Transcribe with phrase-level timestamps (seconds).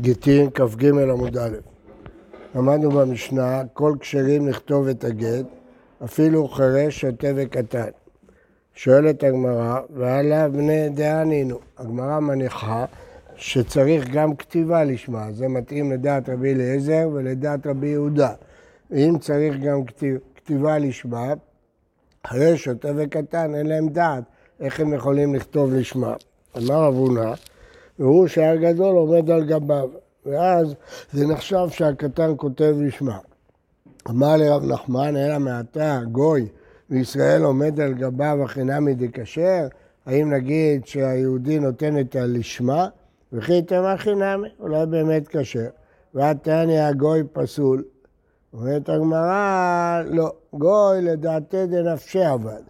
[0.00, 1.56] גיטין כ"ג עמוד א'.
[2.54, 5.44] למדנו במשנה, כל כשרים לכתוב את הגט,
[6.04, 7.88] אפילו חירש, שוטה וקטן.
[8.74, 11.58] שואלת הגמרא, ועליו בני דענינו.
[11.78, 12.84] הגמרא מניחה
[13.36, 18.32] שצריך גם כתיבה לשמה, זה מתאים לדעת רבי אליעזר ולדעת רבי יהודה.
[18.92, 21.32] אם צריך גם כתיב, כתיבה לשמה,
[22.26, 24.24] חירש, שוטה וקטן, אין להם דעת
[24.60, 26.14] איך הם יכולים לכתוב לשמה.
[26.56, 27.32] אמר אבונה,
[27.98, 29.88] והוא שהר גדול עומד על גביו,
[30.26, 30.74] ואז
[31.12, 33.18] זה נחשב שהקטן כותב לשמה.
[34.08, 36.48] אמר לרב נחמן, אלא מעתה גוי
[36.90, 39.66] וישראל עומד על גביו החינמי דכשר,
[40.06, 42.88] האם נגיד שהיהודי נותן את הלשמה,
[43.32, 45.68] וכי תמר חינמי, אולי באמת כשר.
[46.14, 47.84] ועתני הגוי פסול.
[48.52, 52.62] אומרת הגמרא, לא, גוי לדעתי דנפשי עבד.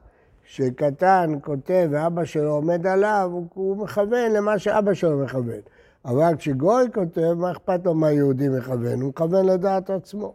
[0.51, 5.61] כשקטן כותב ואבא שלו עומד עליו, הוא מכוון למה שאבא שלו מכוון.
[6.05, 9.01] אבל כשגוי כותב, מה אכפת לו מה יהודי מכוון?
[9.01, 10.35] הוא מכוון לדעת עצמו.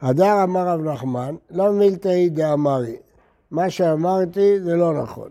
[0.00, 2.96] הדר אמר רב נחמן, לא מילתאי דאמרי.
[3.50, 5.30] מה שאמרתי זה לא נכון.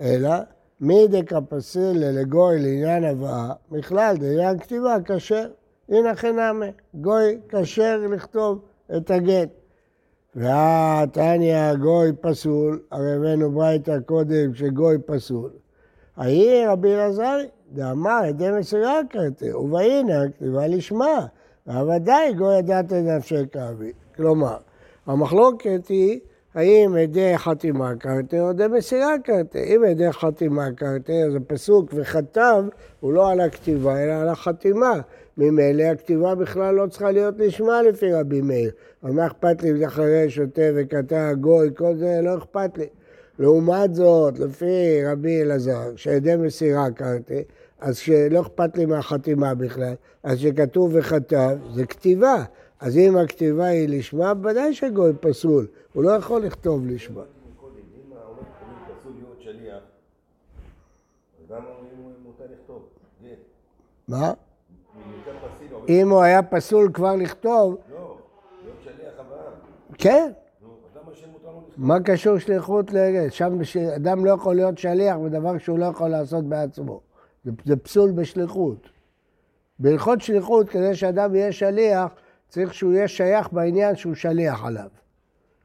[0.00, 0.32] אלא,
[0.80, 5.46] מי דקפסילה לגוי לעניין הבאה, בכלל, לעניין כתיבה, כשר.
[5.88, 8.58] הנה חינמי, גוי כשר לכתוב
[8.96, 9.61] את הגט.
[10.36, 15.50] והתניא גוי פסול, הרי הבאנו ברייתא קודם שגוי פסול.
[16.16, 21.26] ההיא רבי אלעזרי, דאמר עדי מסירה קראתי, ובהנה כתיבה לשמה,
[21.66, 23.92] והוודאי גוי ידעת את נפשי כאבי.
[24.16, 24.56] כלומר,
[25.06, 26.20] המחלוקת היא
[26.54, 29.58] האם עדי חתימה קרתי או עדי מסירה קרתי.
[29.58, 32.64] אם עדי חתימה קרתי, אז הפסוק וכתב
[33.00, 35.00] הוא לא על הכתיבה אלא על החתימה.
[35.36, 38.70] ממילא הכתיבה בכלל לא צריכה להיות נשמע לפי רבי מאיר.
[39.02, 42.86] אבל מה אכפת לי אם זה אחרי שותה וקטע גוי, כל זה לא אכפת לי.
[43.38, 47.42] לעומת זאת, לפי רבי אלעזר, שעדי מסירה קרתי,
[47.80, 52.44] אז שלא אכפת לי מהחתימה בכלל, אז שכתוב וכתב, זה כתיבה.
[52.82, 57.22] אז אם הכתיבה היא לשמה, ודאי שגוי פסול, הוא לא יכול לכתוב לשמה.
[64.08, 64.32] מה?
[65.88, 67.76] אם הוא היה פסול כבר לכתוב...
[67.90, 68.16] לא,
[68.62, 69.52] להיות שליח אברהם.
[69.98, 70.32] כן.
[71.76, 72.96] מה קשור שליחות ל...
[73.30, 73.58] שם
[73.96, 77.00] אדם לא יכול להיות שליח בדבר שהוא לא יכול לעשות בעצמו.
[77.64, 78.88] זה פסול בשליחות.
[79.78, 82.12] בהלכות שליחות, כדי שאדם יהיה שליח,
[82.52, 84.88] צריך שהוא יהיה שייך בעניין שהוא שליח עליו.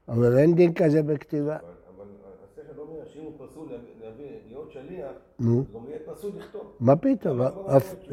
[0.08, 1.56] אבל אין דין כזה בכתיבה.
[1.56, 2.06] אבל
[2.44, 3.68] השכל לא אומר שאם הוא פסול
[4.48, 5.64] להיות שליח, נו.
[5.76, 6.62] גם יהיה פסול לכתוב.
[6.80, 7.40] מה פתאום?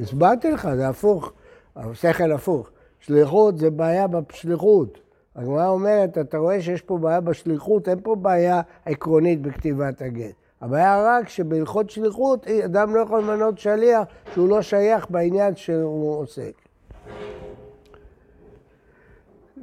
[0.02, 1.32] הסברתי לך, זה הפוך.
[1.76, 2.70] השכל הפוך.
[3.00, 4.98] שליחות זה בעיה בשליחות.
[5.36, 10.34] הגמרא אומרת, אתה רואה שיש פה בעיה בשליחות, אין פה בעיה עקרונית בכתיבת הגט.
[10.60, 14.02] הבעיה רק שבהלכות שליחות, אדם לא יכול למנות שליח
[14.32, 16.63] שהוא לא שייך בעניין שהוא עוסק.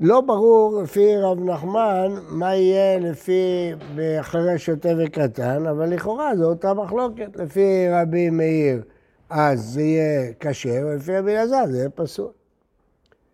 [0.01, 3.71] לא ברור לפי רב נחמן מה יהיה לפי
[4.19, 7.35] אחרי שוטה וקטן, אבל לכאורה זו אותה מחלוקת.
[7.35, 8.83] לפי רבי מאיר
[9.29, 12.31] אז זה יהיה כשר, ולפי רבי אלעזר זה יהיה פסול.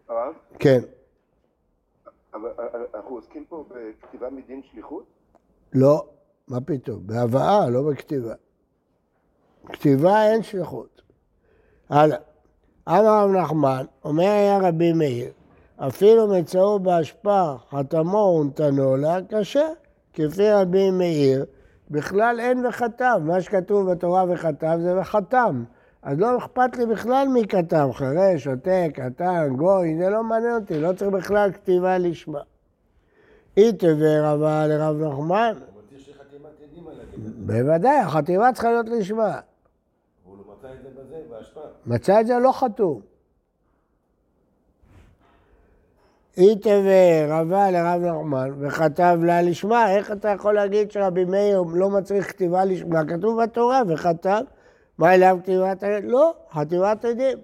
[0.10, 0.80] הרב, כן.
[2.34, 2.50] אבל
[2.96, 5.04] אנחנו עוסקים פה בכתיבה מדין שליחות?
[5.74, 6.06] לא,
[6.48, 7.08] מה פתאום?
[7.08, 8.34] בהבאה, לא בכתיבה.
[9.66, 11.02] כתיבה אין שליחות.
[11.90, 12.18] הלאה.
[12.88, 15.32] אמר רב נחמן, אומר היה רבי מאיר,
[15.78, 19.68] אפילו מצאו באשפה, חתמו ונתנו לה, קשה.
[20.14, 21.46] כפי רבי מאיר,
[21.92, 23.20] בכלל אין וכתב.
[23.24, 25.64] מה שכתוב בתורה וכתב זה וחתם.
[26.02, 30.80] אז לא אכפת לי בכלל מי כתב, חירש, שוטה, קטן, גוי, זה לא מעניין אותי,
[30.80, 32.40] לא צריך בכלל כתיבה לשמה.
[33.58, 35.78] איתבר רבה לרב נחמן, אבל.
[37.38, 39.40] בוודאי, החתימה צריכה להיות לשמה.
[40.24, 41.64] הוא מצא את זה בזה, בהשפעה.
[41.86, 43.02] מצא את זה לא חתום.
[46.38, 52.30] איתבר רבה לרב נחמן וכתב לה לשמה, איך אתה יכול להגיד שרבי מאיר לא מצריך
[52.30, 53.06] כתיבה לשמה?
[53.06, 54.42] כתוב בתורה וכתב,
[54.98, 56.10] מה אליו כתיבת עדים?
[56.10, 57.38] לא, חתימת עדים.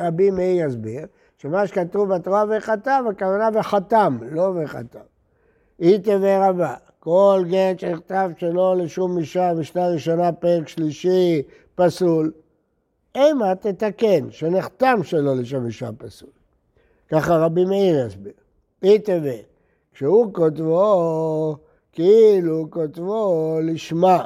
[0.00, 1.06] רבי מאיר יסביר
[1.38, 4.98] שמה שכתוב בתורה וכתב, הכוונה וחתם, לא וכתב.
[5.80, 11.42] איתבר רבה, כל גט שנכתב שלא לשום אישה, משנה ראשונה, פרק שלישי,
[11.74, 12.32] פסול,
[13.14, 16.35] אימה תתקן, שנחתם שלא לשם אישה פסול.
[17.12, 18.32] ככה רבי מאיר יסביר.
[18.82, 19.40] איתבר,
[19.92, 21.56] כשהוא כותבו,
[21.92, 24.24] כאילו כותבו לשמה.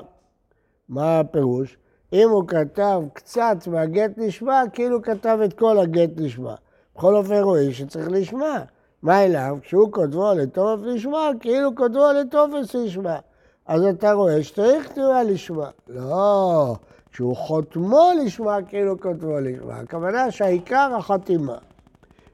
[0.88, 1.76] מה הפירוש?
[2.12, 6.54] אם הוא כתב קצת מהגט לשמה, כאילו כתב את כל הגט לשמה.
[6.96, 8.62] בכל אופן רואים שצריך לשמה.
[9.02, 9.56] מה אליו?
[9.62, 13.18] כשהוא כותבו לטופס לשמה, כאילו כותבו לטופס לשמה.
[13.66, 15.68] אז אתה רואה שצריך כתיבה לשמה.
[15.88, 16.74] לא,
[17.12, 19.76] שהוא חותמו לשמה כאילו כותבו לשמה.
[19.76, 21.58] הכוונה שהעיקר החתימה.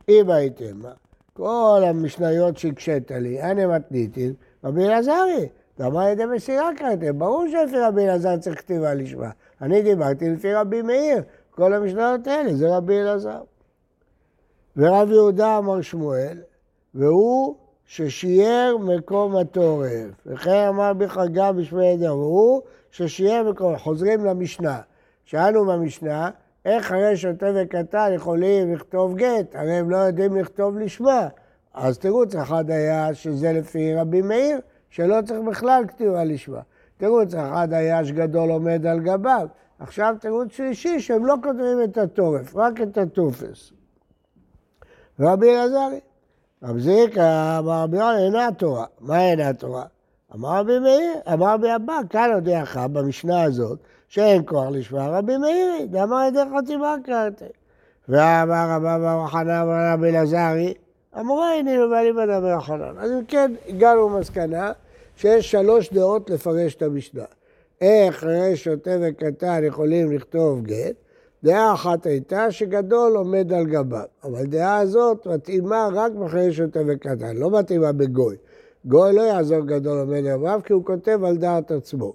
[0.08, 0.80] אם הייתם,
[1.32, 5.48] כל המשניות שהקשית לי, אנא מתניתין, רבי אלעזרי,
[5.78, 9.30] דאמר על ידי מסירה קראתם, ברור שלפי רבי אלעזר צריך כתיבה לשמה.
[9.62, 13.40] אני דיברתי לפי רבי מאיר, כל המשניות האלה זה רבי אלעזר.
[14.76, 16.38] ורב יהודה אמר שמואל,
[16.94, 20.26] והוא ששיער מקום התורף.
[20.26, 24.80] וכן אמר בחגה בשמי עדר, והוא ששיער מקום, חוזרים למשנה.
[25.24, 26.30] שאלנו במשנה,
[26.66, 29.54] איך הרי שוטה וקטן יכולים לכתוב גט?
[29.54, 31.28] הרי הם לא יודעים לכתוב לשמה.
[31.74, 34.58] אז תירוץ אחד היה שזה לפי רבי מאיר,
[34.90, 36.60] שלא צריך בכלל כתיבה לשמה.
[36.96, 39.48] תירוץ אחד היה שגדול עומד על גביו.
[39.78, 43.72] עכשיו תירוץ שלישי, שהם לא כותבים את התורף, רק את הטופס.
[45.20, 46.00] רבי אלעזרי.
[46.62, 48.84] רב זיקה אמר רבי יונה אינה התורה.
[49.00, 49.84] מה אינה התורה?
[50.34, 55.86] אמר רבי מאיר, אמר רבי אבא, כאן הודיעך במשנה הזאת, שאין כוח לשמוע רבי מאירי,
[55.86, 57.44] דאמר ידי חתימה קראתי.
[58.08, 60.74] ואמר רבא בר חנן אמר רבי אלעזרי,
[61.20, 62.98] אמורה הנינו ואליבא דבר חנן.
[62.98, 64.72] אז אם כן, הגענו למסקנה
[65.16, 67.24] שיש שלוש דעות לפרש את המשנה.
[67.80, 70.94] איך שוטה וקטן יכולים לכתוב גט,
[71.44, 77.36] דעה אחת הייתה שגדול עומד על גביו, אבל דעה הזאת מתאימה רק בחיי שוטה וקטן,
[77.36, 78.36] לא מתאימה בגוי.
[78.84, 82.12] גוי לא יעזור גדול עומד על גביו כי הוא כותב על דעת עצמו.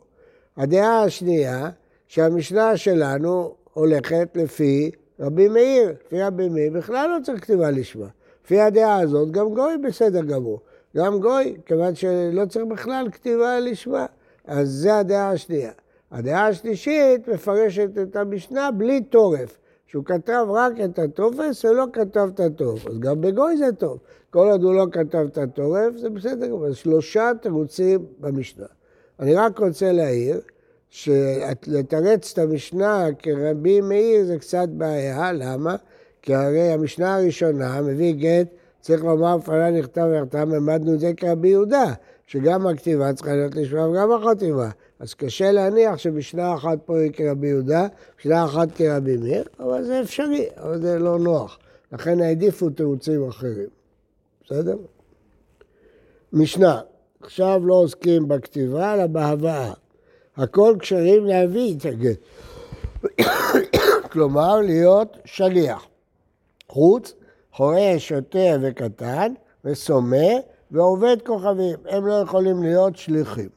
[0.58, 1.70] הדעה השנייה,
[2.12, 5.94] שהמשנה שלנו הולכת לפי רבי מאיר.
[6.06, 8.08] לפי רבי מאיר בכלל לא צריך כתיבה לשמה.
[8.46, 10.60] לפי הדעה הזאת גם גוי בסדר גמור.
[10.98, 14.06] גם גוי, כיוון שלא צריך בכלל כתיבה לשמה.
[14.46, 15.72] אז זו הדעה השנייה.
[16.12, 22.40] הדעה השלישית מפרשת את המשנה בלי טורף, שהוא כתב רק את הטופס ולא כתב את
[22.40, 22.88] הטורף.
[22.88, 24.00] אז גם בגוי זה טוב.
[24.30, 26.74] כל עוד הוא לא כתב את הטורף, זה בסדר גמור.
[26.74, 28.66] שלושה תירוצים במשנה.
[29.20, 30.42] אני רק רוצה להעיר
[30.92, 35.76] שלתרץ את המשנה כרבי מאיר זה קצת בעיה, למה?
[36.22, 38.48] כי הרי המשנה הראשונה, מביא גט,
[38.82, 41.94] צריך לומר בפניי נכתב ויחתם, העמדנו את זה כרבי יהודה,
[42.28, 44.70] שגם הכתיבה צריכה להיות לשמה וגם החתימה.
[45.00, 47.88] אז קשה להניח שמשנה אחת פה היא כרבי יהודה,
[48.20, 51.60] משנה אחת כרבי מאיר, אבל זה אפשרי, אבל זה לא נוח.
[51.92, 53.70] לכן העדיפו תירוצים אחרים.
[54.46, 54.78] בסדר?
[56.34, 56.82] משנה,
[57.22, 59.74] עכשיו לא עוסקים בכתיבה, אלא בהבאה.
[60.38, 62.18] הכל כשרים להביא את הגט.
[64.12, 65.88] כלומר, להיות שליח.
[66.70, 67.14] חוץ,
[67.54, 69.34] חורה, שוטה וקטן,
[69.66, 70.28] וסומא,
[70.72, 71.76] ועובד כוכבים.
[71.90, 73.50] הם לא יכולים להיות שליחים.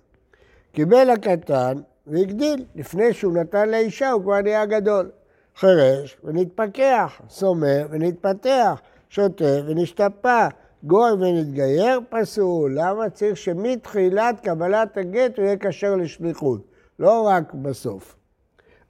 [0.72, 1.74] קיבל הקטן
[2.06, 2.64] והגדיל.
[2.74, 5.10] לפני שהוא נתן לאישה הוא כבר נהיה גדול.
[5.56, 10.48] חירש ונתפכח, סומא ונתפתח, שוטה ונשתפע,
[10.86, 12.72] גוי ונתגייר, פסול.
[12.74, 16.60] למה צריך שמתחילת קבלת הגט הוא יהיה כשר לשליחות,
[16.98, 18.16] לא רק בסוף.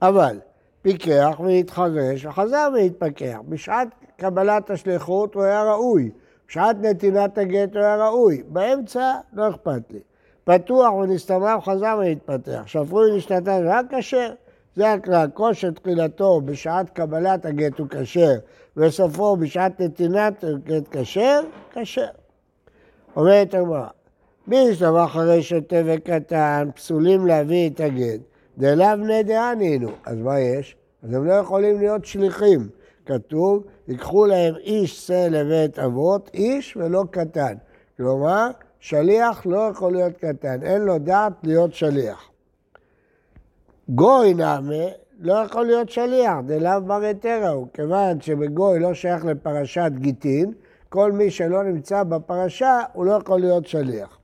[0.01, 0.39] אבל
[0.81, 3.37] פיקח והתחרש וחזר והתפכח.
[3.49, 3.87] בשעת
[4.17, 6.11] קבלת השליחות הוא היה ראוי,
[6.47, 8.43] בשעת נתינת הגט הוא היה ראוי.
[8.47, 9.99] באמצע לא אכפת לי.
[10.43, 12.63] פתוח ונסתמך וחזר והתפתח.
[12.65, 14.29] שפוי ונשתתה רק כשר.
[14.75, 18.33] זה הכלל, כל שתחילתו בשעת קבלת הגט הוא כשר,
[18.77, 21.41] וסופו בשעת נתינת הגט כשר,
[21.73, 22.05] כשר.
[23.15, 23.87] אומרת הגמרא,
[24.47, 28.19] מי ישתבח אחרי שוטה וקטן, פסולים להביא את הגט,
[28.57, 29.89] דלאו בני דענינו.
[30.05, 30.75] אז מה יש?
[31.03, 32.69] אז הם לא יכולים להיות שליחים.
[33.05, 37.55] כתוב, ייקחו להם איש שא לבית אבות, איש ולא קטן.
[37.97, 38.47] כלומר,
[38.79, 42.29] שליח לא יכול להיות קטן, אין לו דעת להיות שליח.
[43.89, 44.85] גוי נעמה
[45.19, 50.53] לא יכול להיות שליח, דלאו בר היתרה הוא, כיוון שבגוי לא שייך לפרשת גיטין,
[50.89, 54.17] כל מי שלא נמצא בפרשה הוא לא יכול להיות שליח.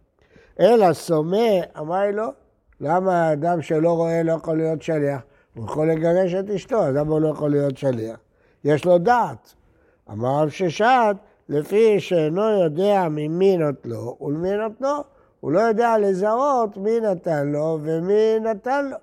[0.59, 2.27] אלא סומא, אמר לו,
[2.81, 5.21] למה האדם שלא רואה לא יכול להיות שליח?
[5.55, 8.19] הוא יכול לגרש את אשתו, אז למה הוא לא יכול להיות שליח?
[8.63, 9.53] יש לו דעת.
[10.11, 11.15] אמר רב ששת,
[11.49, 14.97] לפי שאינו יודע ממי נוטלו ולמי נותנו.
[15.39, 18.97] הוא לא יודע לזהות מי נתן לו ומי נתן לו.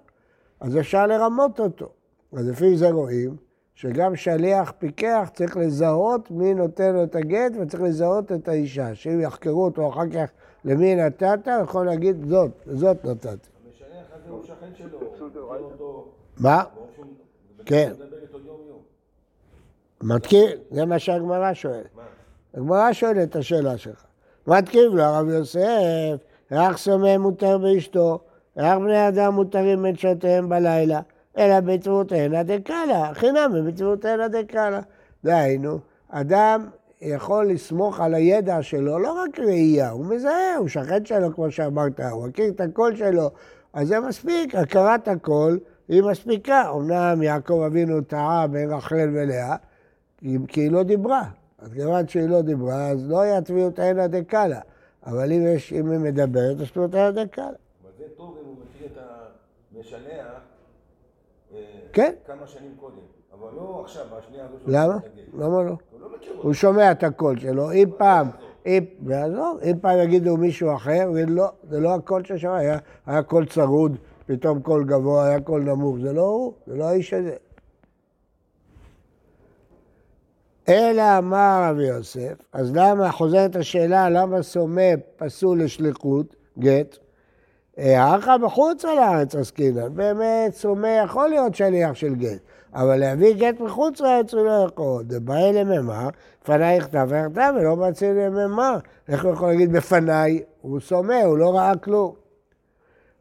[0.60, 1.88] אז אפשר לרמות אותו.
[2.32, 3.36] אז לפי זה רואים
[3.74, 8.94] שגם שליח פיקח צריך לזהות מי נותן לו את הגט וצריך לזהות את האישה.
[8.94, 10.30] שאם יחקרו אותו אחר כך
[10.64, 13.28] למי נתת, הוא יכול להגיד זאת, זאת נתתי.
[13.28, 14.98] המשלח הזה הוא שכן שלו,
[15.48, 16.64] אותו מה?
[17.64, 17.92] כן.
[20.02, 21.86] מתקיף, זה מה שהגמרא שואלת.
[22.54, 24.04] הגמרא שואלת את השאלה שלך.
[24.46, 26.16] מתקיף לו הרב יוסף,
[26.52, 28.18] רק סומא מותר באשתו,
[28.58, 31.00] רק בני אדם מותרים את שתיהם בלילה,
[31.38, 34.80] אלא בצוותיהנה דקאלה, חינם בצוותיהנה דקאלה.
[35.24, 36.66] דהיינו, אדם
[37.00, 42.00] יכול לסמוך על הידע שלו, לא רק ראייה, הוא מזהה, הוא שכן שלו, כמו שאמרת,
[42.00, 43.30] הוא מכיר את הקול שלו,
[43.72, 46.70] אז זה מספיק, הכרת הקול היא מספיקה.
[46.70, 49.56] אמנם יעקב אבינו טעה בין רחל ולאה,
[50.48, 51.22] כי היא לא דיברה.
[51.58, 54.60] אז כיוון שהיא לא דיברה, אז לא היה טביעות עינא דקאלה.
[55.06, 57.46] אבל אם, יש, אם היא מדברת, אז טביעות עינא דקאלה.
[57.46, 58.98] אבל זה טוב אם הוא מכיר את
[59.78, 60.40] המשלח
[61.54, 61.60] אה,
[61.92, 62.14] כן.
[62.26, 62.96] כמה שנים קודם.
[63.32, 64.98] אבל לא עכשיו, בשנייה הזו שהוא למה?
[65.34, 65.70] למה לא?
[65.90, 66.42] הוא לא מכיר אותו.
[66.42, 68.30] הוא שומע את הקול שלו, אם פעם,
[68.66, 72.78] אם, ועזוב, אם פעם יגידו מישהו אחר, הוא יגיד לא, זה לא הקול ששמע, היה,
[73.06, 77.14] היה קול צרוד, פתאום קול גבוה, היה קול נמוך, זה לא הוא, זה לא האיש
[77.14, 77.36] הזה.
[80.68, 86.98] אלא אמר רבי יוסף, אז למה, חוזרת השאלה, למה סומא פסול לשליחות, גט?
[87.78, 92.38] הערכה בחוץ על הארץ עסקינן, באמת סומא יכול להיות שליח של גט,
[92.74, 95.02] אבל להביא גט מחוץ לארץ הוא לא יכול.
[95.02, 96.08] דבעי לממר,
[96.42, 98.78] לפניי יכתב ויכתב ולא מציע לממר.
[99.08, 100.42] איך הוא יכול להגיד בפניי?
[100.60, 102.12] הוא סומא, הוא לא ראה כלום.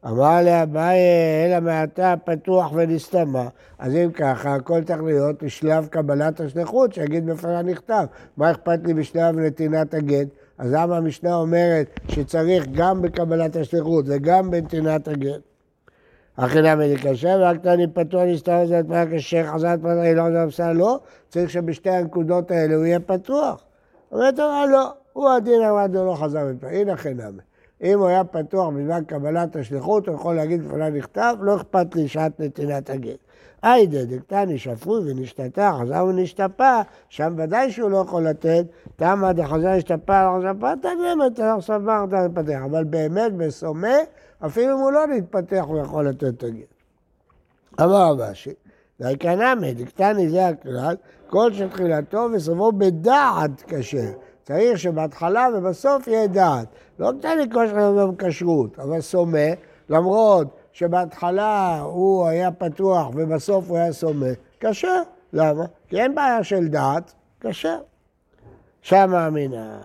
[0.06, 0.98] אמר לאביי,
[1.46, 3.48] אלא מעתה פתוח ונסתמה.
[3.78, 8.04] אז אם ככה, הכל צריך להיות בשלב קבלת השליחות, שיגיד בפניי נכתב.
[8.36, 10.28] מה אכפת לי בשלב נתינת הגט?
[10.58, 15.40] אז למה המשנה אומרת שצריך גם בקבלת השליחות וגם בנתינת הגט?
[16.38, 18.80] נמי קשה, ורק תני פתוח נסתר זה
[19.12, 23.64] קשה, חזרת פתוח, לא זה הפסל, לא, צריך שבשתי הנקודות האלה הוא יהיה פתוח.
[24.12, 27.42] אומרת לו, לא, הוא הדין עמד ולא חזר מפה, הנה נמי.
[27.82, 32.08] אם הוא היה פתוח בזמן קבלת השליחות, הוא יכול להגיד בפניו נכתב, לא אכפת לי
[32.08, 33.18] שעת נתינת הגט.
[33.62, 38.64] היידה דקתני שפוי ונשתתה, חזר ונשתפה, שם ודאי שהוא לא יכול לתת,
[38.96, 42.60] תמה דחזר נשתפה, לא נשתפה, תנמת, עכשיו מה אתה מתפתח.
[42.64, 43.96] אבל באמת בסומא,
[44.46, 46.74] אפילו אם הוא לא נתפתח, הוא יכול לתת את הגט.
[47.80, 48.54] אמר רבשי,
[49.00, 50.96] דיקנמי, דקתני זה הכלל,
[51.26, 54.10] כל שתחילתו וסופו בדעת כשר.
[54.42, 56.66] צריך שבהתחלה ובסוף יהיה דעת.
[56.98, 59.48] לא קטני כל שתחילתו בכשרות, אבל סומא,
[59.88, 64.26] למרות שבהתחלה הוא היה פתוח ובסוף הוא היה סומא,
[64.60, 65.02] כשר.
[65.32, 65.64] למה?
[65.88, 67.78] כי אין בעיה של דעת, כשר.
[68.82, 69.80] שמה אמינה.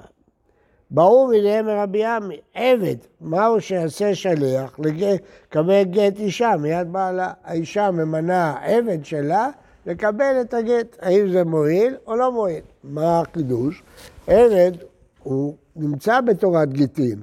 [0.92, 7.34] ברור מליהם מרבי עמי, עבד, מהו שיעשה שליח לקבל גט אישה מיד בעלה?
[7.44, 9.50] האישה ממנה עבד שלה
[9.86, 10.98] לקבל את הגט.
[11.02, 12.62] האם זה מועיל או לא מועיל?
[12.84, 13.84] מה החידוש?
[14.28, 14.72] עבד
[15.24, 17.22] הוא נמצא בתורת גיטין,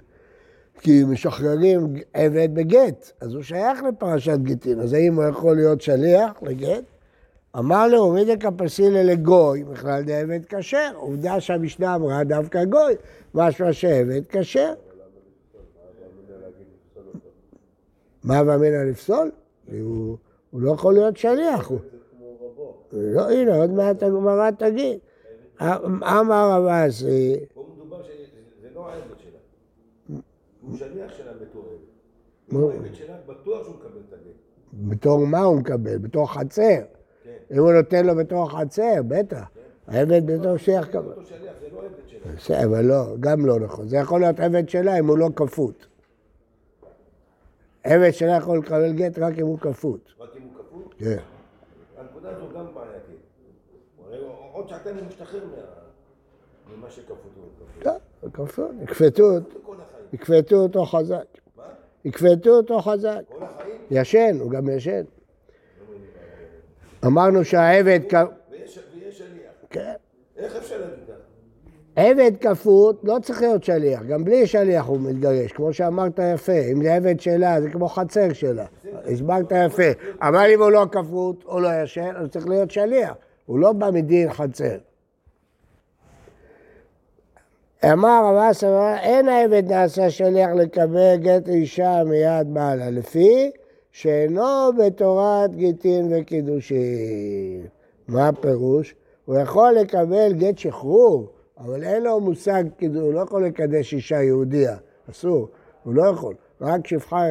[0.81, 6.43] כי משחררים עבד בגט, אז הוא שייך לפרשת גיטין, אז האם הוא יכול להיות שליח
[6.43, 6.85] לגט?
[7.59, 10.91] אמר לו, הוריד כפסילה לגוי, בכלל זה עבד כשר.
[10.95, 12.95] עובדה שהמשנה אמרה דווקא גוי,
[13.35, 14.73] משמע שעבד כשר.
[18.25, 19.31] מה ואמינא לפסול?
[19.73, 20.17] הוא,
[20.53, 21.71] לא יכול להיות שליח.
[22.93, 24.99] לא, הנה, עוד מעט הגמרא תגיד.
[25.61, 30.19] אמר רב אסי, פה מדובר שזה לא העבד שלה.
[30.63, 31.79] הוא שליח שלה בתור עבד.
[32.49, 32.61] מה?
[32.61, 34.35] הוא העבד שלה, בטוח שהוא מקבל את הגט.
[34.73, 35.99] בתור מה הוא מקבל?
[35.99, 36.63] בתור חצר.
[37.25, 37.37] כן.
[37.53, 39.49] אם הוא נותן לו בתור חצר, בטח.
[39.87, 40.55] העבד בתור קבל.
[40.57, 40.89] שליח,
[41.61, 41.83] זה לא.
[42.37, 43.89] בסדר, אבל לא, גם לא נכון.
[43.89, 45.87] זה יכול להיות עבד שלה אם הוא לא כפות.
[47.85, 50.13] עבד שלה יכול לקבל גט רק אם הוא כפות.
[50.21, 50.95] רק אם הוא כפות.
[50.99, 51.17] כן.
[51.99, 53.21] הנקודה הזו גם בעייתית.
[54.53, 57.45] עוד שעתיים הוא משתחרר מה- ממה שכפות הוא
[57.83, 57.83] כפות.
[58.23, 58.71] טוב, כפות.
[59.21, 60.00] אותו- כל החיים.
[60.13, 61.25] יכפתו אותו חזק.
[61.57, 61.63] מה?
[62.05, 63.21] יכפתו אותו חזק.
[63.29, 63.77] כל החיים?
[63.91, 65.03] ישן, הוא גם ישן.
[67.07, 68.01] אמרנו שהעבד,
[68.51, 68.79] ויש
[69.11, 69.53] שליח.
[69.71, 69.93] כן.
[70.37, 71.15] איך אפשר להגיד ככה?
[71.97, 76.83] עבד כפות לא צריך להיות שליח, גם בלי שליח הוא מתגרש, כמו שאמרת יפה, אם
[76.83, 78.65] זה עבד שלה, זה כמו חצר שלה,
[79.05, 79.83] הסברת יפה,
[80.23, 83.15] אבל אם הוא לא כפות או לא ישן, אז צריך להיות שליח,
[83.47, 84.77] הוא לא בא מדין חצר.
[87.85, 93.51] אמר רב אסא, אין העבד נעשה שליח לקבל גט אישה מיד בעלה, לפי
[93.93, 97.67] שאינו בתורת גיטין וקידושין.
[98.09, 98.95] מה הפירוש?
[99.25, 101.27] הוא יכול לקבל גט שחרור,
[101.59, 104.77] אבל אין לו מושג, קידוש, הוא לא יכול לקדש אישה יהודיה,
[105.11, 105.49] אסור,
[105.85, 107.25] הוא לא יכול, רק שפחה,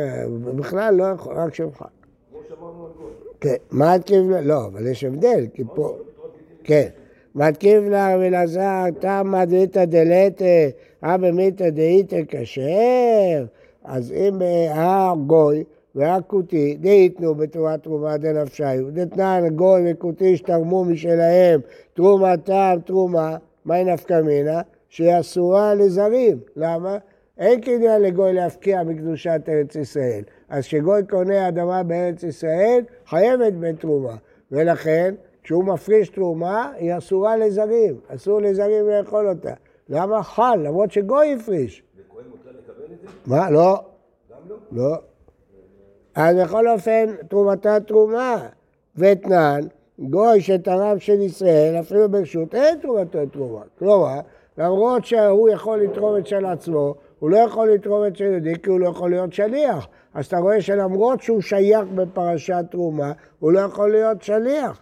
[0.56, 1.86] בכלל לא יכול, רק שפחה.
[2.32, 2.92] כמו שאמרנו על.
[3.40, 5.96] כן, מתקיב לה, לא, אבל יש הבדל, כי פה,
[6.64, 6.88] כן,
[7.36, 10.70] מתקיב לה ולעזר, תמא דאיתא דלתא,
[11.04, 13.46] אבא מיתא דאיתא כשר,
[13.84, 15.64] אז אם ההר גוי
[15.96, 21.62] והכותי, דאיתנו בתורת תרומה דנפשיו, דתנן גוי וכותי שתרמו משלהם
[21.94, 24.62] תרומתם תרומה, מהי נפקא מינה?
[24.90, 26.98] שהיא אסורה לזרים, למה?
[27.38, 30.22] אין קניין לגוי להפקיע מקדושת ארץ ישראל.
[30.50, 34.16] אז כשגוי קונה אדמה בארץ ישראל, חייבת בתרומה.
[34.52, 35.16] ולכן,
[35.50, 38.00] כשהוא מפריש תרומה, היא אסורה לזרים.
[38.08, 39.54] אסור לזרים לאכול אותה.
[39.90, 40.60] למה חל?
[40.64, 41.84] למרות שגוי הפריש.
[42.00, 43.08] לכהן מותר לקבל את זה?
[43.26, 43.50] מה?
[43.50, 43.80] לא.
[44.32, 44.56] גם לא?
[44.72, 44.96] לא.
[46.16, 48.48] אז בכל אופן, תרומתה תרומה.
[48.96, 49.60] ואתנן,
[50.00, 53.62] גוי שתרם של ישראל, אפילו ברשות, אין תרומתו תרומה.
[53.80, 54.20] כלומר,
[54.58, 58.70] למרות שהוא יכול לתרום את של עצמו, הוא לא יכול לתרום את של יהודי כי
[58.70, 59.88] הוא לא יכול להיות שליח.
[60.14, 64.82] אז אתה רואה שלמרות שהוא שייך בפרשת תרומה, הוא לא יכול להיות שליח.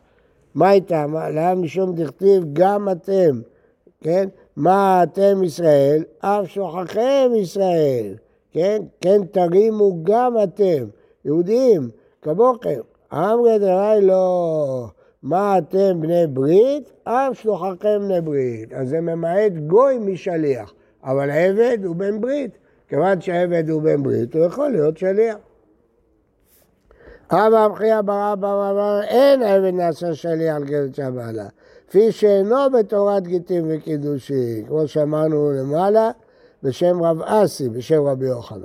[0.57, 1.15] מה איתם?
[1.33, 3.41] למה משום דכתיב גם אתם,
[4.01, 4.29] כן?
[4.55, 6.03] מה אתם ישראל?
[6.19, 8.15] אף שוכחם ישראל,
[8.51, 8.81] כן?
[9.01, 10.85] כן תרימו גם אתם,
[11.25, 11.89] יהודים,
[12.21, 12.79] כמוכם.
[13.13, 14.87] אמרי דרי לא,
[15.23, 16.91] מה אתם בני ברית?
[17.03, 18.73] אף שלוחכם בני ברית.
[18.73, 20.73] אז זה ממעט גוי משליח,
[21.03, 22.57] אבל עבד הוא בן ברית.
[22.87, 25.35] כיוון שהעבד הוא בן ברית, הוא יכול להיות שליח.
[27.31, 31.45] אבא המחייה ברא ברא אין עבד נעשה שליח על גזל שבעלה.
[31.87, 36.11] כפי שאינו בתורת גיטים וקידושין, כמו שאמרנו למעלה,
[36.63, 38.61] בשם רב אסי, בשם רבי יוחנן.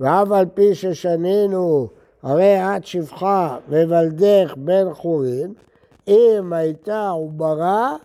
[0.00, 1.88] ואף על פי ששנינו,
[2.22, 5.54] הרי את שפחה וולדך בן חורין,
[6.08, 7.96] אם הייתה עוברה,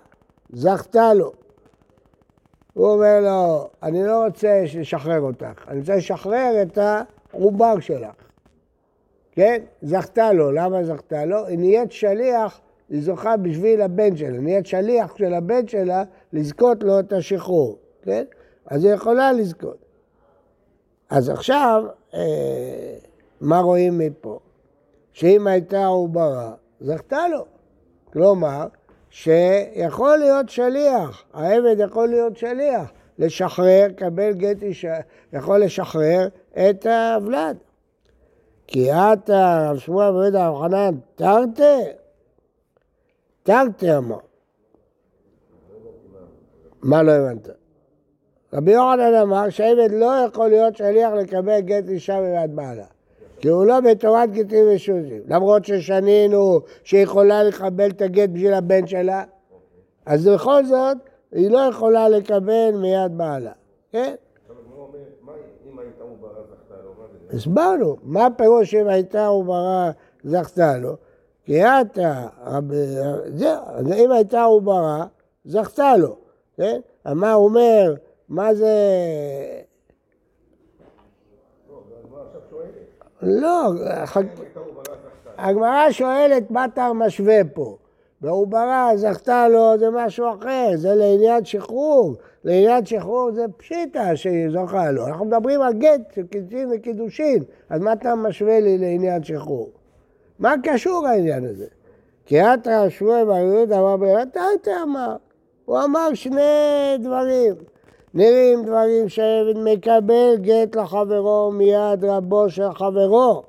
[0.54, 1.32] זכתה לו.
[2.74, 8.31] הוא אומר לו, אני לא רוצה לשחרר אותך, אני רוצה לשחרר את העובר שלך.
[9.32, 9.62] כן?
[9.82, 10.52] זכתה לו.
[10.52, 11.46] למה זכתה לו?
[11.46, 14.40] היא נהיית שליח, היא זוכה בשביל הבן שלה.
[14.40, 17.78] נהיית שליח של הבן שלה לזכות לו את השחרור.
[18.02, 18.24] כן?
[18.66, 19.78] אז היא יכולה לזכות.
[21.10, 21.84] אז עכשיו,
[22.14, 22.98] אה,
[23.42, 24.40] מה רואים מפה?
[25.14, 27.46] שאם הייתה עוברה, זכתה לו.
[28.14, 28.68] כלומר,
[29.10, 34.96] שיכול להיות שליח, העבד יכול להיות שליח, לשחרר, קבל גט אישה,
[35.34, 36.28] יכול לשחרר
[36.70, 37.58] את הוולד.
[38.72, 41.84] כי אתה, רב שמואל בבית הרחנן, תרתי?
[43.44, 44.18] תרתי אמר.
[46.82, 47.50] מה לא הבנת?
[48.54, 52.86] רבי יוחנן אמר שעבד לא יכול להיות שליח לקבל גט אישה בבית בעלה.
[53.40, 55.22] כי הוא לא בתורת גטים ושוזים.
[55.28, 59.24] למרות ששנינו שיכולה לקבל את הגט בשביל הבן שלה,
[60.06, 60.98] אז בכל זאת
[61.32, 63.52] היא לא יכולה לקבל מיד בעלה.
[63.92, 64.16] כן?
[67.34, 69.92] הסברנו, מה הפירוש אם הייתה עוברה
[70.24, 70.96] זכתה לו?
[71.46, 72.28] כי אתה,
[73.36, 73.62] זהו,
[73.96, 75.06] אם הייתה עוברה,
[75.46, 76.16] זכתה לו,
[76.58, 76.80] כן?
[77.06, 77.96] מה הוא אומר,
[78.30, 78.76] מה זה...
[83.22, 83.72] לא,
[85.38, 87.78] הגמרא שואלת מה אתה משווה פה.
[88.22, 92.16] בעוברה זכתה לו זה משהו אחר, זה לעניין שחרור.
[92.44, 95.08] לעניין שחרור זה פשיטה שזוכה לו.
[95.08, 99.70] אנחנו מדברים על גט של קידושין וקידושין, אז מה אתה משווה לי לעניין שחרור?
[100.40, 101.66] מה קשור העניין הזה?
[102.26, 105.16] כי אתה שמואל בר יהודה אמר אתה אמר.
[105.66, 107.56] הוא אמר שני דברים.
[108.14, 113.44] נראים דברים שעבד מקבל גט לחברו מיד רבו של חברו,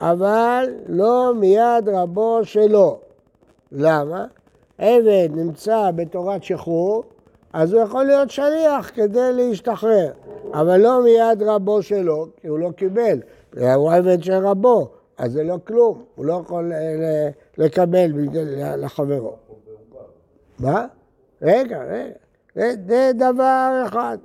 [0.00, 2.98] אבל לא מיד רבו שלו.
[3.72, 4.26] למה?
[4.78, 7.04] עבד נמצא בתורת שחרור,
[7.54, 10.10] אז הוא יכול להיות שליח כדי להשתחרר,
[10.52, 13.20] אבל לא מיד רבו שלו, כי הוא לא קיבל,
[13.74, 14.88] הוא עבד של רבו,
[15.18, 18.12] אז זה לא כלום, הוא לא יכול אה, לקבל
[18.76, 19.36] לחברו.
[20.58, 20.86] מה?
[21.42, 22.74] רגע, רגע.
[22.88, 24.18] זה דבר אחד.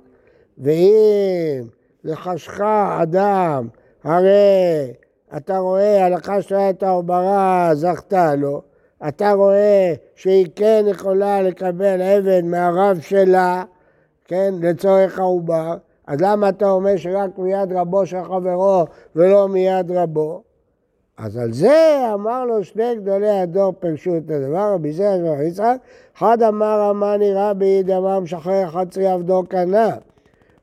[0.58, 1.62] ואם
[2.04, 2.60] לחשך
[3.02, 3.68] אדם,
[4.04, 4.92] הרי
[5.36, 8.62] אתה רואה, הלכה שלה את העוברה, זכתה לו,
[9.08, 13.64] אתה רואה שהיא כן יכולה לקבל עבד מהרב שלה,
[14.24, 18.84] כן, לצורך העובר, אז למה אתה אומר שרק מיד רבו של חברו
[19.16, 20.42] ולא מיד רבו?
[21.18, 25.76] אז על זה אמר לו שני גדולי הדור פירשו את הדבר, רבי זרע ורבי יצחק,
[26.16, 29.90] אחד אמר מה נראה ביד אמר משחרר חצי עבדו קנה.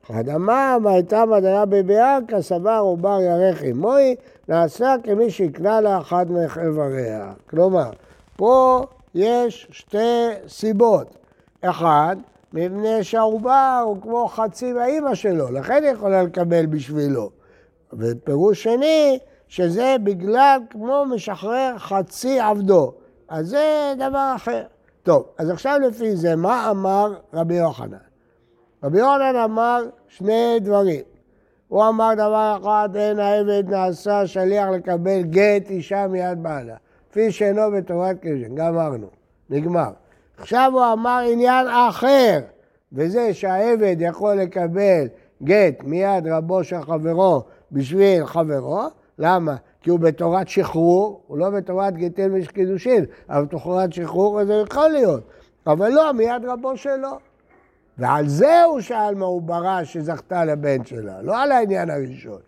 [0.06, 4.14] אחד אמר מה הייתה מדרה בביארקה סבר עובר ירך עמוי,
[4.48, 7.32] נעשה כמי שהקנה לה אחד מחבריה.
[7.50, 7.90] כלומר,
[8.38, 11.16] פה יש שתי סיבות.
[11.60, 12.16] אחד,
[12.52, 17.30] מפני שהעובר הוא כמו חצי מהאימא שלו, לכן היא יכולה לקבל בשבילו.
[17.92, 22.92] ופירוש שני, שזה בגלל כמו משחרר חצי עבדו.
[23.28, 24.62] אז זה דבר אחר.
[25.02, 27.96] טוב, אז עכשיו לפי זה, מה אמר רבי יוחנן?
[28.84, 31.02] רבי יוחנן אמר שני דברים.
[31.68, 36.76] הוא אמר דבר אחד, אין העבד נעשה שליח לקבל גט אישה מיד בעלה.
[37.10, 39.06] כפי שאינו בתורת קדושין, גמרנו,
[39.50, 39.90] נגמר.
[40.38, 42.40] עכשיו הוא אמר עניין אחר,
[42.92, 45.06] וזה שהעבד יכול לקבל
[45.42, 47.42] גט מיד רבו של חברו
[47.72, 48.82] בשביל חברו,
[49.18, 49.56] למה?
[49.80, 55.22] כי הוא בתורת שחרור, הוא לא בתורת גיטין ושקידושין, אבל בתורת שחרור זה יכול להיות,
[55.66, 57.18] אבל לא מיד רבו שלו.
[57.98, 62.38] ועל זה הוא שאל מעוברה שזכתה לבן שלה, לא על העניין הראשון.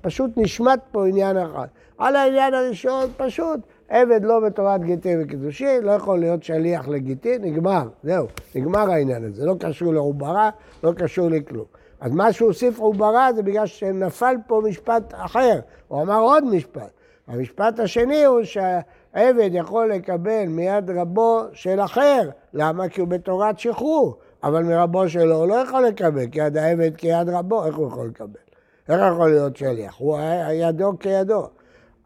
[0.00, 1.66] פשוט נשמט פה עניין אחד.
[1.98, 7.88] על העניין הראשון, פשוט, עבד לא בתורת גיטין וקידושין, לא יכול להיות שליח לגיטין, נגמר,
[8.02, 9.46] זהו, נגמר העניין הזה.
[9.46, 10.50] לא קשור לעוברה,
[10.84, 11.64] לא קשור לכלום.
[12.00, 16.90] אז מה שהוא הוסיף עוברה זה בגלל שנפל פה משפט אחר, הוא אמר עוד משפט.
[17.26, 22.88] המשפט השני הוא שהעבד יכול לקבל מיד רבו של אחר, למה?
[22.88, 27.28] כי הוא בתורת שחרור, אבל מרבו שלו הוא לא יכול לקבל, כי יד העבד כיד
[27.28, 28.40] רבו, איך הוא יכול לקבל?
[28.88, 29.96] איך יכול להיות שליח?
[29.98, 30.18] הוא
[30.52, 31.48] ידו כידו.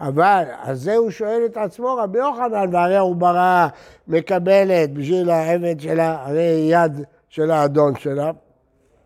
[0.01, 3.69] אבל, אז זה הוא שואל את עצמו, רבי יוחנן, והרי עוברה
[4.09, 8.31] מקבלת בשביל העבד שלה, הרי יד של האדון שלה.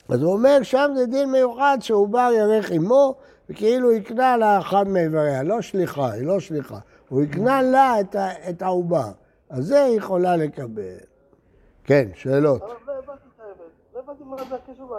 [0.09, 3.15] אז הוא אומר, שם זה דין מיוחד שעובר ירך עמו,
[3.51, 6.79] וכאילו יקנה לה אחד מאיבריה, לא שליחה, היא לא שליחה.
[7.09, 8.17] הוא יקנה לה את,
[8.49, 9.11] את העובר.
[9.51, 10.83] אז זה היא יכולה לקבל.
[11.85, 12.61] כן, שאלות.
[12.61, 12.69] לא.
[13.95, 14.03] לא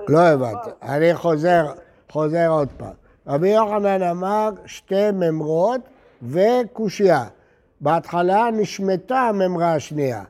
[0.07, 0.69] לא הבנתי.
[0.81, 1.65] אני חוזר,
[2.09, 3.04] חוזר עוד פעם.
[3.27, 5.81] רבי יוחנן אמר שתי ממרות
[6.21, 7.25] וקושייה.
[7.81, 10.23] בהתחלה נשמטה הממרה השנייה.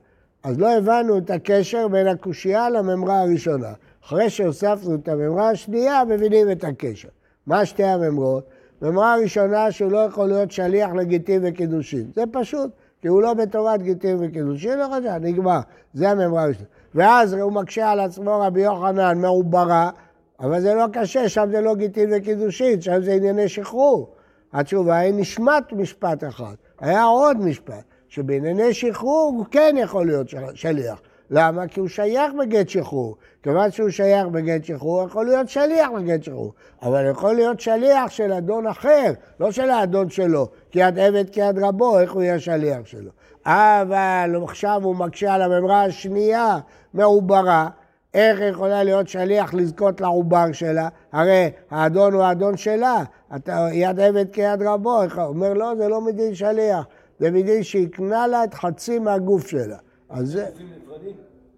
[0.43, 3.73] אז לא הבנו את הקשר בין הקושייה לממרה הראשונה.
[4.05, 7.07] אחרי שהוספנו את הממרה השנייה, מבינים את הקשר.
[7.47, 8.43] מה שתי הממרות?
[8.81, 12.11] ממרה ראשונה שהוא לא יכול להיות שליח לגיטין וקידושין.
[12.15, 15.59] זה פשוט, כי הוא לא בתורת גיטין וקידושין, לא חשב, נגמר.
[15.93, 16.67] זה הממרה הראשונה.
[16.95, 19.89] ואז הוא מקשה על עצמו רבי יוחנן מעוברה,
[20.39, 24.15] אבל זה לא קשה, שם זה לא גיטין וקידושין, שם זה ענייני שחרור.
[24.53, 26.55] התשובה היא נשמט משפט אחד.
[26.79, 31.01] היה עוד משפט, שבענייני שחרור הוא כן יכול להיות שליח.
[31.29, 31.67] למה?
[31.67, 33.15] כי הוא שייך בגט שחרור.
[33.43, 36.53] כיוון שהוא שייך בגט שחרור, יכול להיות שליח בגט שחרור.
[36.81, 40.47] אבל יכול להיות שליח של אדון אחר, לא של האדון שלו.
[40.71, 43.11] כי יד עבד כיד רבו, איך הוא יהיה שליח שלו?
[43.45, 46.57] אבל עכשיו הוא מקשה על הממרה השנייה
[46.93, 47.69] מעוברה.
[48.15, 50.89] איך יכולה להיות שליח לזכות לעובר שלה?
[51.11, 53.03] הרי האדון הוא האדון שלה,
[53.35, 56.85] אתה, יד עבד כיד רבו, הוא אומר לא, זה לא מדין שליח,
[57.19, 59.77] זה מדין שהקנה לה את חצי מהגוף שלה.
[60.09, 60.45] אז זה...
[60.51, 61.15] גופים נפרדים?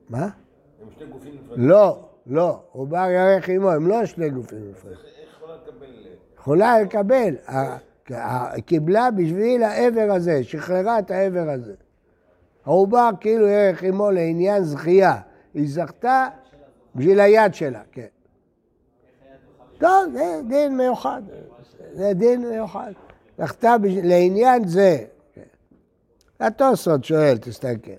[0.09, 0.23] מה?
[0.23, 0.29] הם
[0.97, 1.69] שני גופים נפרדים?
[1.69, 4.97] לא, לא, עובר ירך עמו, הם לא שני גופים נפרדים.
[5.21, 5.29] איך
[6.37, 7.35] יכולה לקבל...
[7.35, 7.35] יכולה
[8.11, 11.73] לקבל, קיבלה בשביל העבר הזה, שחררה את העבר הזה.
[12.65, 15.15] העובר כאילו ירך עמו לעניין זכייה,
[15.53, 16.27] היא זכתה
[16.97, 18.05] בשביל היד שלה, כן.
[19.77, 21.21] טוב, זה דין מיוחד,
[21.93, 22.91] זה דין מיוחד.
[23.37, 24.97] זכתה לעניין זה.
[25.33, 25.41] כן.
[26.39, 27.91] התוספות שואל, תסתכל.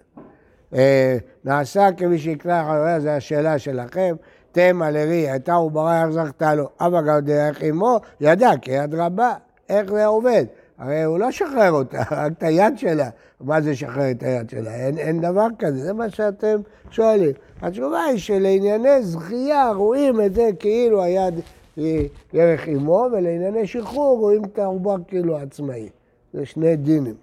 [0.74, 4.16] אה, נעשה כמי שיקרא אחריה, זו השאלה שלכם.
[4.52, 6.68] תמה לרי, הייתה עוברה, איך זכתה לו?
[6.80, 9.34] אבא גם דרך אמו, ידע כי יד רבה.
[9.68, 10.44] איך זה עובד?
[10.78, 13.08] הרי הוא לא שחרר אותה, רק את היד שלה.
[13.40, 14.74] מה זה שחרר את היד שלה?
[14.74, 17.32] אין דבר כזה, זה מה שאתם שואלים.
[17.62, 21.34] התשובה היא שלענייני זכייה רואים את זה כאילו היד
[21.76, 25.88] היא ירך אמו, ולענייני שחרור רואים את העובר כאילו עצמאי.
[26.32, 27.14] זה שני דינים.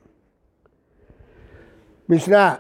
[2.10, 2.56] משנה,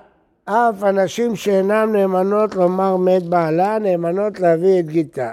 [0.46, 5.32] אף הנשים שאינן נאמנות לומר מת בעלה, נאמנות להביא את גיתה.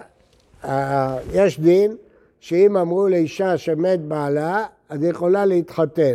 [1.32, 1.96] יש דין
[2.40, 6.14] שאם אמרו לאישה שמת בעלה, אז היא יכולה להתחתן.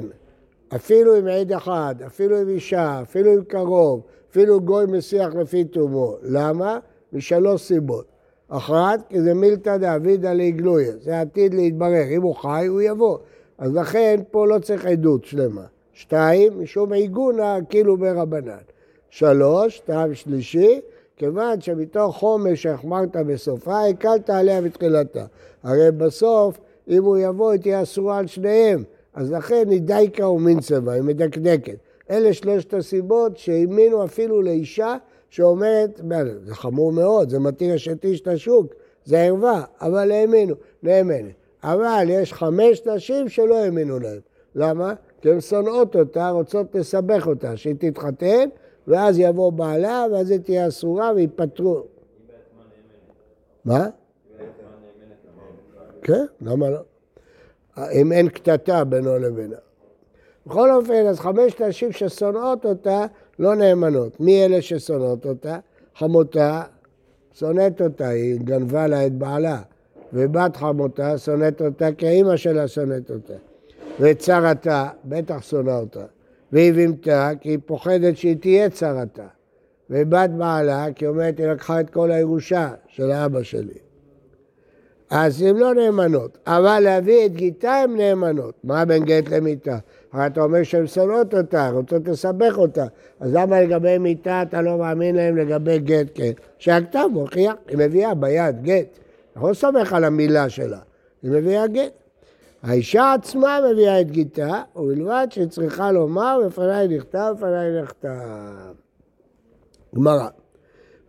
[0.76, 6.16] אפילו עם עד אחד, אפילו עם אישה, אפילו עם קרוב, אפילו גוי מסיח לפי תומו.
[6.24, 6.80] למה?
[7.14, 8.06] משלוש סיבות.
[8.50, 12.04] אחת, כי זה מילתא דאבידא לאגלויה, זה עתיד להתברר.
[12.10, 13.18] אם הוא חי, הוא יבוא.
[13.58, 15.66] אז לכן פה לא צריך עדות שלמה.
[15.94, 18.58] שתיים, משום עיגונה כאילו ברבנן.
[19.10, 20.82] שלוש, טעם שלישי,
[21.16, 25.26] כיוון שמתוך חומש שהחמרת בסופה, הקלת עליה בתחילתה.
[25.64, 28.84] הרי בסוף, אם הוא יבוא, היא תהיה אסורה על שניהם.
[29.14, 31.78] אז לכן היא דייקה ומינצבה, היא מדקדקת.
[32.10, 34.98] אלה שלושת הסיבות שהאמינו אפילו לאישה
[35.30, 36.02] שאומרת,
[36.46, 38.74] זה חמור מאוד, זה מתיר אשת איש את השוק,
[39.06, 41.34] זה ערווה, אבל האמינו, נאמנת.
[41.64, 44.20] אבל יש חמש נשים שלא האמינו להם.
[44.56, 44.94] למה?
[45.22, 48.50] כי הן שונאות אותה, רוצות לסבך אותה, שהיא תתחתן,
[48.88, 51.84] ואז יבוא בעלה, ואז היא תהיה אסורה ויפטרו.
[53.66, 53.88] מה?
[56.02, 56.80] כן, למה לא?
[57.92, 59.58] אם אין קטטה בינו לבינה.
[60.48, 63.06] בכל אופן, אז חמש נשים ששונאות אותה
[63.40, 64.20] לא נאמנות.
[64.20, 65.60] מי אלה ששונאות אותה?
[65.96, 66.64] חמותה
[67.34, 69.62] שונאת אותה, היא גנבה לה את בעלה.
[70.14, 73.34] ובת חמותה שונאת אותה כי האימא שלה שונאת אותה.
[74.00, 76.06] וצרתה, בטח שונא אותה.
[76.52, 79.28] והיא וימתה כי היא פוחדת שהיא תהיה צרתה.
[79.90, 83.80] ובת בעלה כי היא אומרת היא לקחה את כל הירושה של האבא שלי.
[85.10, 88.54] אז הן לא נאמנות, אבל להביא את גיתה הן נאמנות.
[88.64, 89.78] מה בין גט למיתה?
[90.14, 92.86] הרי אתה אומר שהן שונאות אותה, רוצות לסבך אותה.
[93.20, 96.32] אז למה לגבי מיתה אתה לא מאמין להם לגבי גט כן?
[96.58, 99.00] שהכתב מוכיח, היא מביאה ביד גט.
[99.32, 100.80] אתה לא סומך על המילה שלה,
[101.24, 101.92] היא מביאה גט.
[102.64, 108.74] האישה עצמה מביאה את גיתה, ובלבד שהיא צריכה לומר, בפניי נכתב, בפניי נכתב.
[109.96, 110.28] גמרא.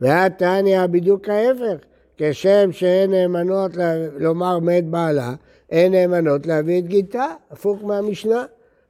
[0.01, 1.85] והיה תניא בדיוק ההפך,
[2.17, 3.71] כשם שאין נאמנות
[4.19, 5.35] לומר מת בעלה,
[5.71, 8.45] אין נאמנות להביא את גיתה, הפוך מהמשנה.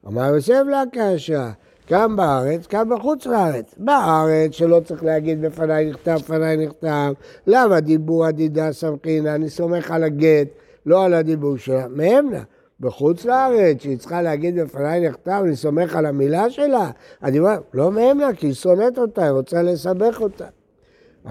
[0.09, 1.51] אמר יוסף לה קשה,
[1.91, 3.75] גם בארץ, גם בחוץ לארץ.
[3.79, 7.13] בארץ, שלא צריך להגיד בפניי נכתב, בפניי נכתב,
[7.47, 10.49] למה דיבור עדידה סמכינה, אני סומך על הגט,
[10.87, 12.43] לא על הדיבור שלה, מהמנה.
[12.81, 16.91] בחוץ לארץ, שהיא צריכה להגיד בפניי נכתב, אני סומך על המילה שלה,
[17.23, 20.47] אני אומר, לא מהמנה, כי היא שונאת אותה, היא רוצה לסבך אותה.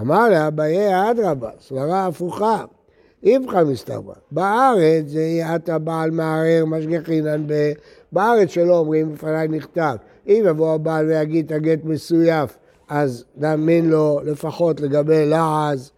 [0.00, 2.64] אמר לה, אביי אדרבה, סברה הפוכה.
[3.22, 4.14] איפכא מסתברא.
[4.30, 7.46] בארץ זה יהיה אתה בעל מערער משגיחינן.
[8.12, 9.96] בארץ שלא אומרים בפניי נכתב.
[10.26, 15.90] אם יבוא הבעל ויגיד את הגט מסויף, אז נאמין לו לפחות לגבי לעז.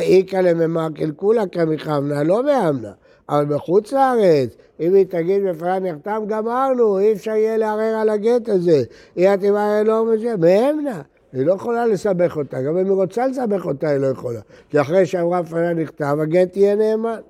[0.00, 2.92] איכא לממקל כולה כמכוונה, לא מאמנה.
[3.28, 8.48] אבל בחוץ לארץ, אם היא תגיד בפניי נחתם, גמרנו, אי אפשר יהיה לערער על הגט
[8.48, 8.82] הזה.
[9.16, 11.02] היא התיבה לא מזה, מאמנה.
[11.32, 14.40] היא לא יכולה לסבך אותה, גם אם היא רוצה לסבך אותה, היא לא יכולה.
[14.70, 17.20] כי אחרי שאמרה בפניה נכתב, הגט יהיה נאמן.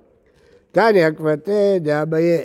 [0.72, 2.38] תניא כבתי דאביה.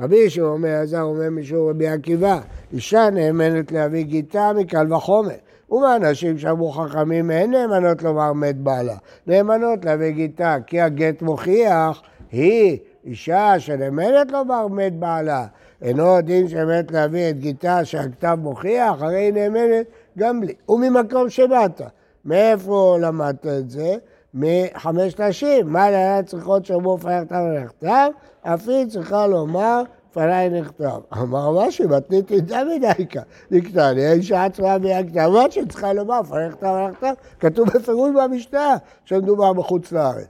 [0.00, 2.40] רבי ישוע אומר, עזר אומר משום רבי עקיבא,
[2.72, 5.34] אישה נאמנת להביא גיתה מקל וחומר.
[5.70, 12.02] ומאנשים שאמרו חכמים אין נאמנות לומר מת בעלה, נאמנות להביא גיתה, כי הגט מוכיח,
[12.32, 15.46] היא אישה שנאמנת לומר מת בעלה.
[15.82, 19.86] אינו דין שאמת להביא את גיתה שהכתב מוכיח, הרי היא נאמנת
[20.18, 20.54] גם בלי.
[20.68, 21.80] וממקום שבאת.
[22.24, 23.96] מאיפה למדת את זה?
[24.34, 25.66] מחמש נשים.
[25.68, 28.08] מה היה צריכות שאמרו פניי נכתב ונכתב?
[28.42, 30.98] אף היא צריכה לומר פניי נכתב.
[31.12, 33.20] אמר משהו, מתנית ידע מדייקה.
[33.50, 35.28] נקטע לי, האישה עצמה מהכתב.
[35.32, 37.12] מה שצריכה לומר פניי נכתב ונכתב?
[37.40, 40.26] כתוב בפירוש במשנה שמדובר בחוץ לארץ.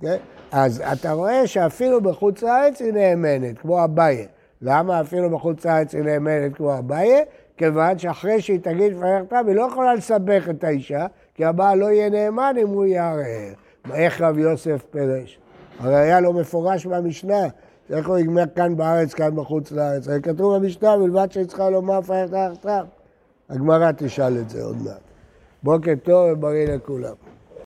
[0.00, 0.16] כן?
[0.52, 4.26] אז אתה רואה שאפילו בחוץ לארץ היא נאמנת, כמו אביי.
[4.62, 7.24] למה אפילו בחוץ לארץ היא נאמנת כמו אביי?
[7.56, 11.86] כיוון שאחרי שהיא תגיד לפניך כתב, היא לא יכולה לסבך את האישה, כי הבעל לא
[11.86, 13.52] יהיה נאמן אם הוא יערער.
[13.94, 15.38] איך רב יוסף פירש?
[15.78, 17.42] הרי היה לו מפורש במשנה,
[17.90, 20.08] איך הוא יגמר כאן בארץ, כאן בחוץ לארץ.
[20.08, 22.84] הרי כתוב במשנה, בלבד שהיא צריכה לומר לפניך כתב.
[23.50, 25.00] הגמרא תשאל את זה עוד מעט.
[25.62, 27.14] בוקר טוב ובריא לכולם.